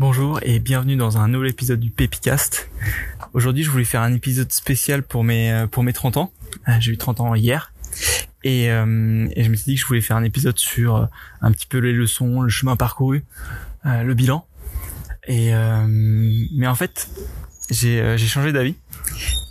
Bonjour 0.00 0.40
et 0.40 0.60
bienvenue 0.60 0.96
dans 0.96 1.18
un 1.18 1.28
nouvel 1.28 1.50
épisode 1.50 1.78
du 1.78 1.90
Pépicast. 1.90 2.70
Aujourd'hui, 3.34 3.64
je 3.64 3.70
voulais 3.70 3.84
faire 3.84 4.00
un 4.00 4.14
épisode 4.14 4.50
spécial 4.50 5.02
pour 5.02 5.24
mes 5.24 5.52
euh, 5.52 5.66
pour 5.66 5.82
mes 5.82 5.92
30 5.92 6.16
ans. 6.16 6.32
Euh, 6.68 6.72
j'ai 6.80 6.92
eu 6.92 6.96
30 6.96 7.20
ans 7.20 7.34
hier. 7.34 7.74
Et, 8.42 8.70
euh, 8.70 9.28
et, 9.36 9.44
je 9.44 9.50
me 9.50 9.56
suis 9.56 9.66
dit 9.66 9.74
que 9.74 9.82
je 9.82 9.86
voulais 9.86 10.00
faire 10.00 10.16
un 10.16 10.24
épisode 10.24 10.56
sur 10.56 11.06
un 11.42 11.52
petit 11.52 11.66
peu 11.66 11.76
les 11.76 11.92
leçons, 11.92 12.40
le 12.40 12.48
chemin 12.48 12.76
parcouru, 12.76 13.24
le 13.84 14.14
bilan. 14.14 14.46
Mais 15.28 16.66
en 16.66 16.74
fait, 16.74 17.10
j'ai 17.68 18.16
changé 18.16 18.52
d'avis 18.52 18.76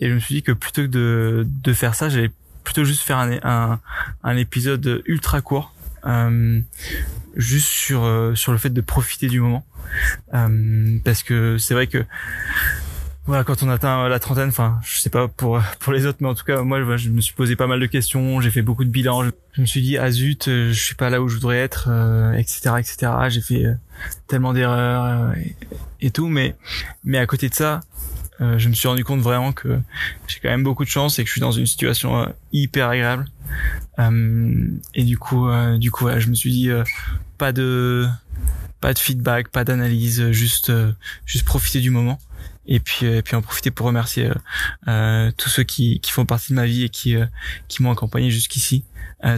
et 0.00 0.08
je 0.08 0.14
me 0.14 0.20
suis 0.20 0.36
dit 0.36 0.42
que 0.42 0.52
plutôt 0.52 0.88
que 0.88 1.44
de 1.46 1.72
faire 1.74 1.94
ça, 1.94 2.08
j'allais 2.08 2.30
plutôt 2.64 2.84
juste 2.84 3.02
faire 3.02 3.18
un 3.18 4.36
épisode 4.38 5.02
ultra 5.04 5.42
court 5.42 5.74
euh, 6.06 6.60
juste 7.36 7.68
sur 7.68 8.04
euh, 8.04 8.34
sur 8.34 8.52
le 8.52 8.58
fait 8.58 8.70
de 8.70 8.80
profiter 8.80 9.28
du 9.28 9.40
moment 9.40 9.64
euh, 10.34 10.98
parce 11.04 11.22
que 11.22 11.58
c'est 11.58 11.74
vrai 11.74 11.86
que 11.86 12.04
voilà 13.26 13.44
quand 13.44 13.62
on 13.62 13.68
atteint 13.68 14.08
la 14.08 14.18
trentaine 14.18 14.48
enfin 14.48 14.80
je 14.84 14.98
sais 14.98 15.10
pas 15.10 15.28
pour 15.28 15.60
pour 15.78 15.92
les 15.92 16.06
autres 16.06 16.18
mais 16.20 16.28
en 16.28 16.34
tout 16.34 16.44
cas 16.44 16.62
moi 16.62 16.96
je 16.96 17.10
me 17.10 17.20
suis 17.20 17.34
posé 17.34 17.56
pas 17.56 17.66
mal 17.66 17.80
de 17.80 17.86
questions 17.86 18.40
j'ai 18.40 18.50
fait 18.50 18.62
beaucoup 18.62 18.84
de 18.84 18.90
bilans 18.90 19.24
je 19.52 19.60
me 19.60 19.66
suis 19.66 19.82
dit 19.82 19.98
ah 19.98 20.10
zut 20.10 20.46
je 20.46 20.72
suis 20.72 20.94
pas 20.94 21.10
là 21.10 21.20
où 21.22 21.28
je 21.28 21.34
voudrais 21.34 21.58
être 21.58 21.88
etc 22.36 22.76
etc 22.78 23.12
j'ai 23.28 23.40
fait 23.40 23.64
tellement 24.26 24.52
d'erreurs 24.52 25.36
et, 25.36 25.54
et, 26.00 26.10
tout 26.10 26.28
mais 26.28 26.56
mais 27.04 27.18
à 27.18 27.26
côté 27.26 27.48
de 27.48 27.54
ça 27.54 27.82
euh, 28.40 28.58
je 28.58 28.68
me 28.68 28.74
suis 28.74 28.88
rendu 28.88 29.04
compte 29.04 29.20
vraiment 29.20 29.52
que 29.52 29.80
j'ai 30.26 30.40
quand 30.40 30.48
même 30.48 30.62
beaucoup 30.62 30.84
de 30.84 30.88
chance 30.88 31.18
et 31.18 31.22
que 31.24 31.28
je 31.28 31.32
suis 31.32 31.40
dans 31.40 31.52
une 31.52 31.66
situation 31.66 32.22
euh, 32.22 32.26
hyper 32.52 32.88
agréable. 32.88 33.26
Euh, 33.98 34.68
et 34.94 35.04
du 35.04 35.18
coup, 35.18 35.48
du 35.78 35.90
coup, 35.90 36.08
je 36.18 36.28
me 36.28 36.34
suis 36.34 36.50
dit 36.50 36.70
pas 37.38 37.52
de 37.52 38.08
pas 38.80 38.94
de 38.94 38.98
feedback, 38.98 39.48
pas 39.48 39.64
d'analyse, 39.64 40.30
juste 40.30 40.72
juste 41.26 41.44
profiter 41.44 41.80
du 41.80 41.90
moment. 41.90 42.18
Et 42.66 42.80
puis 42.80 43.22
puis 43.22 43.36
en 43.36 43.42
profiter 43.42 43.70
pour 43.70 43.86
remercier 43.86 44.30
euh, 44.88 45.30
tous 45.36 45.48
ceux 45.48 45.64
qui, 45.64 46.00
qui 46.00 46.12
font 46.12 46.26
partie 46.26 46.50
de 46.50 46.56
ma 46.56 46.66
vie 46.66 46.84
et 46.84 46.88
qui 46.88 47.16
qui 47.68 47.82
m'ont 47.82 47.90
accompagné 47.90 48.30
jusqu'ici, 48.30 48.84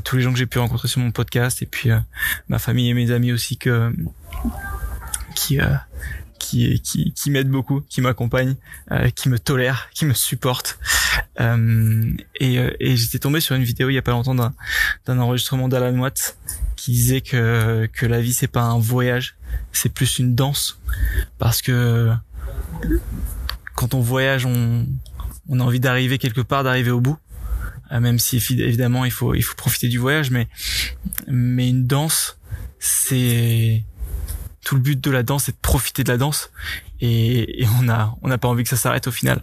tous 0.04 0.16
les 0.16 0.22
gens 0.22 0.32
que 0.32 0.38
j'ai 0.38 0.46
pu 0.46 0.58
rencontrer 0.58 0.88
sur 0.88 1.00
mon 1.00 1.12
podcast 1.12 1.62
et 1.62 1.66
puis 1.66 1.90
ma 2.48 2.58
famille 2.58 2.88
et 2.90 2.94
mes 2.94 3.10
amis 3.10 3.32
aussi 3.32 3.56
que 3.56 3.92
qui 5.34 5.58
qui 6.52 6.80
qui, 6.80 7.12
qui 7.12 7.30
m'aide 7.30 7.48
beaucoup, 7.48 7.80
qui 7.88 8.00
m'accompagne, 8.00 8.56
euh, 8.90 9.08
qui 9.10 9.28
me 9.28 9.38
tolère, 9.38 9.88
qui 9.94 10.04
me 10.04 10.12
supporte. 10.12 10.78
Euh, 11.40 12.12
et, 12.40 12.58
euh, 12.58 12.70
et 12.78 12.96
j'étais 12.96 13.18
tombé 13.18 13.40
sur 13.40 13.54
une 13.56 13.62
vidéo 13.62 13.88
il 13.88 13.94
y 13.94 13.98
a 13.98 14.02
pas 14.02 14.12
longtemps 14.12 14.34
d'un 14.34 14.52
d'un 15.06 15.18
enregistrement 15.18 15.68
d'Alan 15.68 15.98
Watts 15.98 16.36
qui 16.76 16.92
disait 16.92 17.22
que 17.22 17.88
que 17.92 18.06
la 18.06 18.20
vie 18.20 18.34
c'est 18.34 18.48
pas 18.48 18.62
un 18.62 18.78
voyage, 18.78 19.36
c'est 19.72 19.88
plus 19.88 20.18
une 20.18 20.34
danse 20.34 20.78
parce 21.38 21.62
que 21.62 22.12
quand 23.74 23.94
on 23.94 24.00
voyage 24.00 24.44
on 24.44 24.86
on 25.48 25.60
a 25.60 25.62
envie 25.62 25.80
d'arriver 25.80 26.18
quelque 26.18 26.42
part, 26.42 26.64
d'arriver 26.64 26.90
au 26.90 27.00
bout 27.00 27.18
même 27.90 28.18
si 28.18 28.36
évidemment 28.36 29.04
il 29.04 29.10
faut 29.10 29.34
il 29.34 29.42
faut 29.42 29.54
profiter 29.54 29.88
du 29.88 29.98
voyage 29.98 30.30
mais 30.30 30.48
mais 31.28 31.68
une 31.68 31.86
danse 31.86 32.38
c'est 32.78 33.84
tout 34.64 34.76
le 34.76 34.80
but 34.80 35.00
de 35.00 35.10
la 35.10 35.22
danse 35.22 35.44
c'est 35.44 35.52
de 35.52 35.60
profiter 35.60 36.04
de 36.04 36.08
la 36.10 36.18
danse. 36.18 36.50
Et, 37.00 37.62
et 37.62 37.66
on 37.80 37.88
a 37.88 38.16
on 38.22 38.28
n'a 38.28 38.38
pas 38.38 38.48
envie 38.48 38.62
que 38.62 38.68
ça 38.68 38.76
s'arrête 38.76 39.06
au 39.06 39.10
final. 39.10 39.42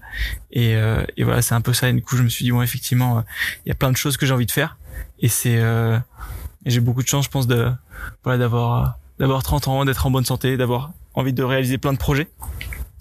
Et, 0.52 0.76
euh, 0.76 1.04
et 1.18 1.24
voilà 1.24 1.42
c'est 1.42 1.56
un 1.56 1.62
peu 1.62 1.74
ça. 1.74 1.90
Et 1.90 1.94
du 1.94 2.02
coup 2.02 2.18
je 2.18 2.24
me 2.24 2.30
suis 2.30 2.46
dit 2.46 2.52
bon 2.52 2.62
effectivement 2.62 3.20
euh, 3.20 3.22
il 3.66 3.70
y 3.70 3.72
a 3.72 3.76
plein 3.76 3.92
de 3.92 3.98
choses 3.98 4.18
que 4.18 4.26
j'ai 4.26 4.34
envie 4.34 4.46
de 4.46 4.52
faire. 4.52 4.78
Et 5.20 5.28
c'est 5.28 5.58
euh, 5.58 6.00
j'ai 6.66 6.80
beaucoup 6.80 7.04
de 7.04 7.08
chance 7.08 7.26
je 7.26 7.30
pense 7.30 7.48
de 7.48 7.72
voilà 8.24 8.38
d'avoir 8.38 8.98
d'avoir 9.20 9.44
30 9.44 9.68
ans 9.68 9.86
d'être 9.86 10.06
en 10.06 10.12
bonne 10.12 10.26
santé 10.26 10.58
d'avoir 10.58 10.92
envie 11.14 11.34
de 11.34 11.44
réaliser 11.44 11.78
plein 11.78 11.94
de 11.94 11.98
projets 11.98 12.30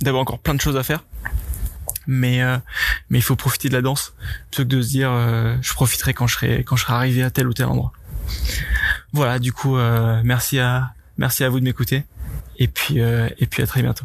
d'avoir 0.01 0.23
encore 0.23 0.39
plein 0.39 0.55
de 0.55 0.61
choses 0.61 0.77
à 0.77 0.83
faire. 0.83 1.05
Mais 2.07 2.43
euh, 2.43 2.59
mais 3.11 3.19
il 3.19 3.23
faut 3.23 3.37
profiter 3.37 3.69
de 3.69 3.75
la 3.75 3.83
danse 3.83 4.15
plutôt 4.51 4.63
que 4.65 4.77
de 4.77 4.83
se 4.83 4.89
dire 4.89 5.11
euh, 5.13 5.57
je 5.61 5.73
profiterai 5.75 6.15
quand 6.15 6.27
je 6.27 6.35
serai 6.35 6.65
quand 6.65 6.77
je 6.77 6.83
serai 6.85 6.95
arrivé 6.95 7.23
à 7.23 7.31
tel 7.31 7.47
ou 7.47 7.53
tel 7.53 7.67
endroit. 7.67 7.93
Voilà 9.13 9.39
du 9.39 9.53
coup 9.53 9.77
merci 10.25 10.59
à 10.59 10.93
Merci 11.19 11.45
à 11.45 11.49
vous 11.49 11.61
de 11.61 11.65
m'écouter. 11.65 12.05
Et 12.59 12.69
puis, 12.69 13.01
euh, 13.01 13.29
et 13.39 13.47
puis 13.47 13.63
à 13.63 13.67
très 13.67 13.83
bientôt. 13.83 14.05